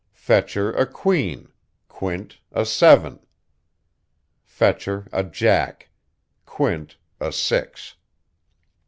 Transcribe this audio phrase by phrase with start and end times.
[0.15, 1.49] Fetcher a queen,
[1.87, 3.19] Quint a seven.
[4.43, 5.89] Fetcher a jack,
[6.47, 7.97] Quint a six.